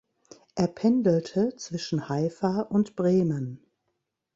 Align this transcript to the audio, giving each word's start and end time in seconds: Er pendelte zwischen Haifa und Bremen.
Er 0.55 0.65
pendelte 0.67 1.55
zwischen 1.57 2.09
Haifa 2.09 2.61
und 2.61 2.95
Bremen. 2.95 3.63